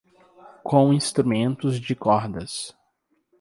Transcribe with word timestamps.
Com 0.63 0.91
instrumentos 0.93 1.79
de 1.79 1.93
cordas. 1.95 2.75